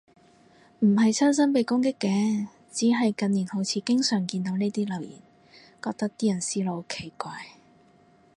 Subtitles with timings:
[0.79, 5.19] 唔係親身被攻擊嘅，只係近年好似經常見到呢種留言，
[5.79, 7.33] 覺得啲人思路好奇怪